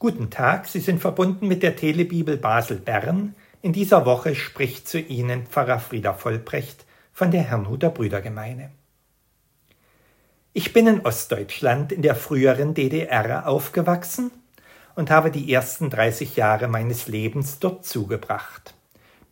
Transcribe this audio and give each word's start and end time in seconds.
Guten 0.00 0.30
Tag, 0.30 0.68
Sie 0.68 0.78
sind 0.78 1.00
verbunden 1.00 1.48
mit 1.48 1.64
der 1.64 1.74
Telebibel 1.74 2.36
Basel-Bern. 2.36 3.34
In 3.62 3.72
dieser 3.72 4.06
Woche 4.06 4.36
spricht 4.36 4.86
zu 4.86 5.00
Ihnen 5.00 5.44
Pfarrer 5.48 5.80
Frieder 5.80 6.14
Vollbrecht 6.14 6.86
von 7.12 7.32
der 7.32 7.42
Herrnhuter 7.42 7.90
Brüdergemeine. 7.90 8.70
Ich 10.52 10.72
bin 10.72 10.86
in 10.86 11.00
Ostdeutschland 11.04 11.90
in 11.90 12.02
der 12.02 12.14
früheren 12.14 12.74
DDR 12.74 13.48
aufgewachsen 13.48 14.30
und 14.94 15.10
habe 15.10 15.32
die 15.32 15.52
ersten 15.52 15.90
30 15.90 16.36
Jahre 16.36 16.68
meines 16.68 17.08
Lebens 17.08 17.58
dort 17.58 17.84
zugebracht, 17.84 18.74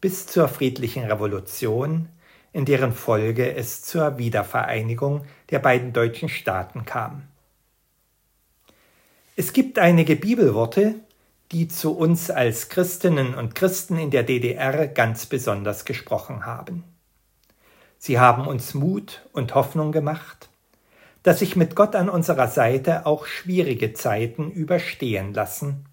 bis 0.00 0.26
zur 0.26 0.48
friedlichen 0.48 1.04
Revolution, 1.04 2.08
in 2.52 2.64
deren 2.64 2.92
Folge 2.92 3.54
es 3.54 3.82
zur 3.82 4.18
Wiedervereinigung 4.18 5.26
der 5.50 5.60
beiden 5.60 5.92
deutschen 5.92 6.28
Staaten 6.28 6.84
kam. 6.84 7.22
Es 9.38 9.52
gibt 9.52 9.78
einige 9.78 10.16
Bibelworte, 10.16 10.94
die 11.52 11.68
zu 11.68 11.94
uns 11.94 12.30
als 12.30 12.70
Christinnen 12.70 13.34
und 13.34 13.54
Christen 13.54 13.98
in 13.98 14.10
der 14.10 14.22
DDR 14.22 14.88
ganz 14.88 15.26
besonders 15.26 15.84
gesprochen 15.84 16.46
haben. 16.46 16.84
Sie 17.98 18.18
haben 18.18 18.46
uns 18.46 18.72
Mut 18.72 19.26
und 19.34 19.54
Hoffnung 19.54 19.92
gemacht, 19.92 20.48
dass 21.22 21.40
sich 21.40 21.54
mit 21.54 21.76
Gott 21.76 21.94
an 21.96 22.08
unserer 22.08 22.48
Seite 22.48 23.04
auch 23.04 23.26
schwierige 23.26 23.92
Zeiten 23.92 24.50
überstehen 24.50 25.34
lassen, 25.34 25.84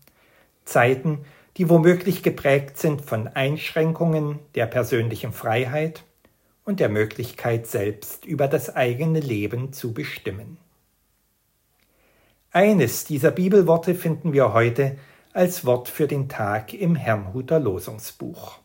Zeiten, 0.64 1.26
die 1.58 1.70
womöglich 1.70 2.24
geprägt 2.24 2.78
sind 2.78 3.02
von 3.02 3.28
Einschränkungen 3.28 4.40
der 4.56 4.68
persönlichen 4.68 5.34
Freiheit 5.34 6.06
und 6.64 6.80
der 6.80 6.88
Möglichkeit 6.88 7.68
selbst 7.68 8.24
über 8.24 8.48
das 8.48 8.74
eigene 8.74 9.20
Leben 9.20 9.74
zu 9.74 9.94
bestimmen. 9.94 10.60
Eines 12.56 13.04
dieser 13.04 13.32
Bibelworte 13.32 13.96
finden 13.96 14.32
wir 14.32 14.54
heute 14.54 15.00
als 15.34 15.66
Wort 15.66 15.90
für 15.90 16.06
den 16.06 16.30
Tag 16.30 16.76
im 16.76 16.96
Herrnhuter 16.96 17.60
Losungsbuch. 17.60 18.60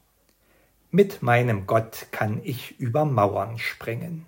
Mit 0.91 1.23
meinem 1.23 1.67
Gott 1.67 2.09
kann 2.11 2.39
ich 2.45 2.79
über 2.79 3.07
Mauern 3.07 3.57
springen. 3.57 4.27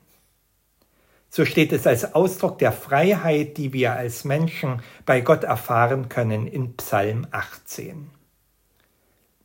So 1.28 1.44
steht 1.44 1.74
es 1.74 1.86
als 1.86 2.14
Ausdruck 2.14 2.58
der 2.58 2.72
Freiheit, 2.72 3.58
die 3.58 3.74
wir 3.74 3.92
als 3.92 4.24
Menschen 4.24 4.80
bei 5.04 5.20
Gott 5.20 5.44
erfahren 5.44 6.08
können 6.08 6.46
in 6.46 6.74
Psalm 6.78 7.26
18. 7.30 8.08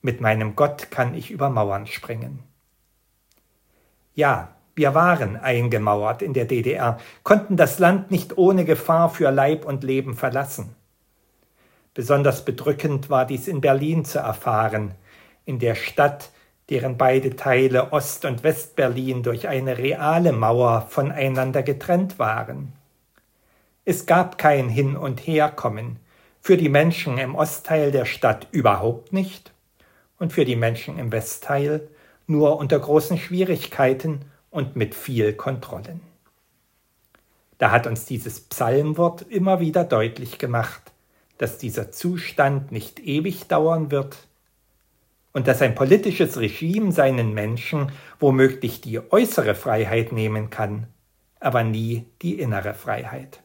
Mit 0.01 0.21
meinem 0.21 0.55
Gott 0.55 0.91
kann 0.91 1.13
ich 1.13 1.29
über 1.29 1.49
Mauern 1.49 1.87
springen. 1.87 2.39
Ja, 4.13 4.54
wir 4.75 4.93
waren 4.93 5.37
eingemauert 5.37 6.21
in 6.21 6.33
der 6.33 6.45
DDR, 6.45 6.99
konnten 7.23 7.55
das 7.55 7.79
Land 7.79 8.11
nicht 8.11 8.37
ohne 8.37 8.65
Gefahr 8.65 9.09
für 9.09 9.31
Leib 9.31 9.65
und 9.65 9.83
Leben 9.83 10.15
verlassen. 10.15 10.75
Besonders 11.93 12.43
bedrückend 12.43 13.09
war 13.09 13.25
dies 13.25 13.47
in 13.47 13.61
Berlin 13.61 14.03
zu 14.03 14.19
erfahren, 14.19 14.93
in 15.45 15.59
der 15.59 15.75
Stadt, 15.75 16.29
deren 16.69 16.97
beide 16.97 17.37
Teile 17.37 17.93
Ost- 17.93 18.25
und 18.25 18.43
Westberlin 18.43 19.23
durch 19.23 19.47
eine 19.47 19.77
reale 19.77 20.33
Mauer 20.33 20.87
voneinander 20.89 21.63
getrennt 21.63 22.19
waren. 22.19 22.73
Es 23.85 24.05
gab 24.05 24.37
kein 24.37 24.67
Hin- 24.67 24.97
und 24.97 25.19
Herkommen, 25.25 25.99
für 26.41 26.57
die 26.57 26.69
Menschen 26.69 27.17
im 27.17 27.33
Ostteil 27.33 27.91
der 27.91 28.05
Stadt 28.05 28.47
überhaupt 28.51 29.13
nicht 29.13 29.53
und 30.19 30.33
für 30.33 30.45
die 30.45 30.55
Menschen 30.55 30.99
im 30.99 31.11
Westteil 31.11 31.87
nur 32.27 32.57
unter 32.57 32.77
großen 32.77 33.17
Schwierigkeiten 33.17 34.25
und 34.55 34.77
mit 34.77 34.95
viel 34.95 35.33
Kontrollen. 35.33 35.99
Da 37.57 37.71
hat 37.71 37.87
uns 37.87 38.05
dieses 38.05 38.39
Psalmwort 38.39 39.21
immer 39.23 39.59
wieder 39.59 39.83
deutlich 39.83 40.37
gemacht, 40.37 40.93
dass 41.37 41.57
dieser 41.57 41.91
Zustand 41.91 42.71
nicht 42.71 42.99
ewig 43.01 43.47
dauern 43.47 43.91
wird 43.91 44.17
und 45.33 45.47
dass 45.47 45.61
ein 45.61 45.75
politisches 45.75 46.37
Regime 46.37 46.93
seinen 46.93 47.33
Menschen 47.33 47.91
womöglich 48.19 48.79
die 48.79 48.99
äußere 49.11 49.55
Freiheit 49.55 50.13
nehmen 50.13 50.49
kann, 50.49 50.87
aber 51.41 51.63
nie 51.63 52.05
die 52.21 52.39
innere 52.39 52.73
Freiheit. 52.73 53.41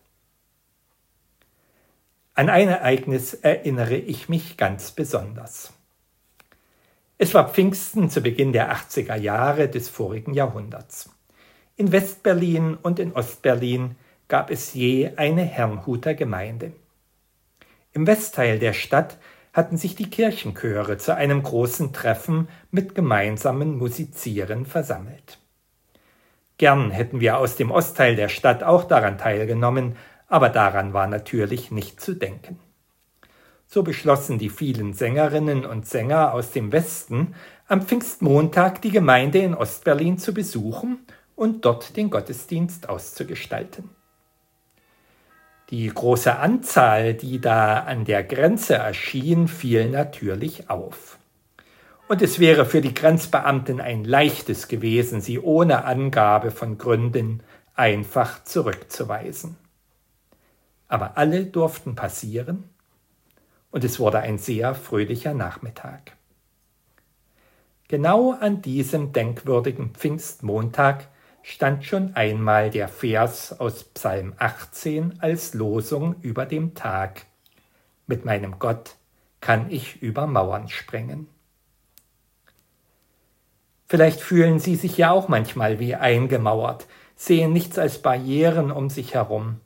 An 2.35 2.49
ein 2.49 2.69
Ereignis 2.69 3.35
erinnere 3.35 3.97
ich 3.97 4.29
mich 4.29 4.57
ganz 4.57 4.93
besonders. 4.93 5.73
Es 7.23 7.35
war 7.35 7.51
Pfingsten 7.51 8.09
zu 8.09 8.23
Beginn 8.23 8.55
der 8.55 8.75
80er 8.75 9.15
Jahre 9.15 9.69
des 9.69 9.91
vorigen 9.91 10.33
Jahrhunderts. 10.33 11.11
In 11.77 11.93
Westberlin 11.93 12.77
und 12.77 12.99
in 12.99 13.13
Ostberlin 13.13 13.97
gab 14.27 14.51
es 14.51 14.73
je 14.73 15.11
eine 15.17 15.43
Herrnhuter 15.43 16.15
Gemeinde. 16.15 16.73
Im 17.93 18.07
Westteil 18.07 18.59
der 18.59 18.73
Stadt 18.73 19.19
hatten 19.53 19.77
sich 19.77 19.95
die 19.95 20.09
Kirchenchöre 20.09 20.97
zu 20.97 21.15
einem 21.15 21.43
großen 21.43 21.93
Treffen 21.93 22.49
mit 22.71 22.95
gemeinsamen 22.95 23.77
Musizieren 23.77 24.65
versammelt. 24.65 25.41
Gern 26.57 26.91
hätten 26.91 27.21
wir 27.21 27.37
aus 27.37 27.55
dem 27.55 27.71
Ostteil 27.71 28.17
der 28.17 28.31
Stadt 28.31 28.63
auch 28.63 28.85
daran 28.85 29.19
teilgenommen, 29.19 29.97
aber 30.27 30.49
daran 30.49 30.95
war 30.95 31.07
natürlich 31.07 31.71
nicht 31.71 32.01
zu 32.01 32.15
denken. 32.15 32.59
So 33.73 33.85
beschlossen 33.85 34.39
die 34.39 34.51
vielen 34.51 34.95
Sängerinnen 34.95 35.65
und 35.65 35.87
Sänger 35.87 36.35
aus 36.35 36.51
dem 36.51 36.73
Westen, 36.73 37.37
am 37.69 37.83
Pfingstmontag 37.83 38.83
die 38.83 38.91
Gemeinde 38.91 39.39
in 39.39 39.55
Ostberlin 39.55 40.19
zu 40.19 40.35
besuchen 40.35 41.07
und 41.37 41.65
dort 41.65 41.97
den 41.97 42.11
Gottesdienst 42.11 42.89
auszugestalten. 42.89 43.89
Die 45.71 45.87
große 45.87 46.37
Anzahl, 46.37 47.15
die 47.15 47.41
da 47.41 47.79
an 47.85 48.05
der 48.05 48.25
Grenze 48.25 48.75
erschien, 48.75 49.47
fiel 49.47 49.89
natürlich 49.89 50.69
auf. 50.69 51.21
Und 52.09 52.23
es 52.23 52.41
wäre 52.41 52.67
für 52.67 52.81
die 52.81 52.93
Grenzbeamten 52.93 53.81
ein 53.81 54.03
leichtes 54.03 54.67
gewesen, 54.67 55.21
sie 55.21 55.39
ohne 55.39 55.85
Angabe 55.85 56.51
von 56.51 56.77
Gründen 56.77 57.45
einfach 57.77 58.43
zurückzuweisen. 58.43 59.57
Aber 60.89 61.17
alle 61.17 61.45
durften 61.45 61.95
passieren 61.95 62.65
und 63.71 63.85
es 63.85 63.99
wurde 63.99 64.21
ein 64.21 64.39
sehr 64.39 64.75
fröhlicher 64.75 65.35
Nachmittag. 65.35 66.17
Genau 67.89 68.33
an 68.33 68.63
diesem 68.63 69.13
denkwürdigen 69.13 69.91
Pfingstmontag 69.91 71.09
stand 71.43 71.85
schon 71.85 72.15
einmal 72.15 72.71
der 72.71 72.89
Vers 72.89 73.59
aus 73.59 73.85
Psalm 73.85 74.35
18 74.39 75.21
als 75.21 75.55
Losung 75.55 76.17
über 76.21 76.47
dem 76.47 76.75
Tag. 76.75 77.27
Mit 78.07 78.25
meinem 78.25 78.59
Gott 78.59 78.97
kann 79.41 79.71
ich 79.71 80.03
über 80.03 80.27
Mauern 80.27 80.69
sprengen. 80.69 81.29
Vielleicht 83.89 84.21
fühlen 84.21 84.61
Sie 84.61 84.77
sich 84.77 84.97
ja 84.97 85.11
auch 85.11 85.27
manchmal 85.27 85.81
wie 85.81 85.97
eingemauert, 85.97 86.87
sehen 87.17 87.53
nichts 87.53 87.77
als 87.77 88.01
Barrieren 88.01 88.71
um 88.71 88.89
sich 88.89 89.15
herum. 89.15 89.61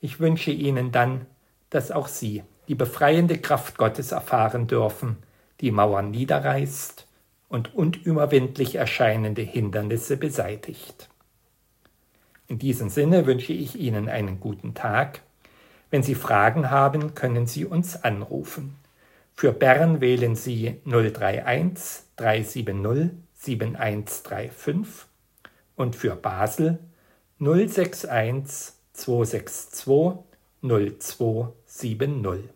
Ich 0.00 0.18
wünsche 0.18 0.50
Ihnen 0.50 0.92
dann, 0.92 1.26
dass 1.68 1.90
auch 1.90 2.08
Sie 2.08 2.42
die 2.68 2.74
befreiende 2.74 3.38
Kraft 3.38 3.76
Gottes 3.76 4.12
erfahren 4.12 4.66
dürfen, 4.66 5.16
die 5.60 5.70
Mauern 5.70 6.10
niederreißt 6.10 7.06
und 7.48 7.74
unüberwindlich 7.74 8.74
erscheinende 8.76 9.42
Hindernisse 9.42 10.16
beseitigt. 10.16 11.08
In 12.46 12.58
diesem 12.58 12.88
Sinne 12.88 13.26
wünsche 13.26 13.52
ich 13.52 13.76
Ihnen 13.76 14.08
einen 14.08 14.40
guten 14.40 14.74
Tag. 14.74 15.20
Wenn 15.90 16.02
Sie 16.02 16.14
Fragen 16.14 16.70
haben, 16.70 17.14
können 17.14 17.46
Sie 17.46 17.64
uns 17.64 18.02
anrufen. 18.02 18.76
Für 19.34 19.52
Bern 19.52 20.00
wählen 20.00 20.36
Sie 20.36 20.80
031 20.84 22.04
370 22.16 23.10
7135 23.34 25.06
und 25.76 25.96
für 25.96 26.16
Basel 26.16 26.78
061 27.38 28.74
262 28.92 30.33
0270. 30.64 32.48